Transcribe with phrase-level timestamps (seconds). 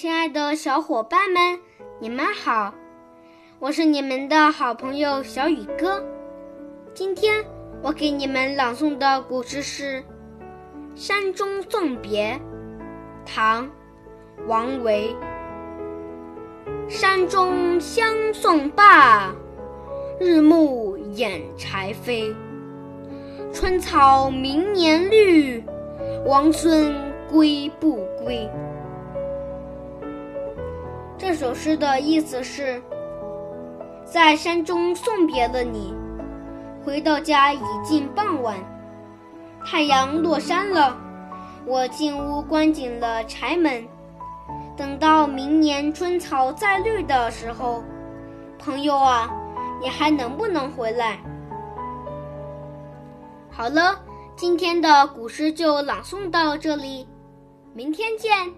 [0.00, 1.60] 亲爱的小伙伴们，
[1.98, 2.72] 你们好，
[3.58, 6.02] 我是你们的好朋友小雨哥。
[6.94, 7.44] 今天
[7.82, 10.02] 我给你们朗诵的古诗是
[10.94, 12.32] 《山中送别》，
[13.26, 13.66] 唐·
[14.46, 15.14] 王维。
[16.88, 19.34] 山中相送罢，
[20.18, 22.34] 日暮掩柴扉。
[23.52, 25.62] 春草明年绿，
[26.24, 26.90] 王孙
[27.30, 28.48] 归不归？
[31.30, 32.82] 这首诗的意思是，
[34.04, 35.94] 在山中送别了你，
[36.84, 38.56] 回到家已近傍晚，
[39.64, 40.98] 太阳落山了，
[41.64, 43.86] 我进屋关紧了柴门。
[44.76, 47.84] 等到明年春草再绿的时候，
[48.58, 49.30] 朋友啊，
[49.80, 51.20] 你还能不能回来？
[53.52, 54.00] 好了，
[54.34, 57.08] 今天的古诗就朗诵到这里，
[57.72, 58.52] 明天见。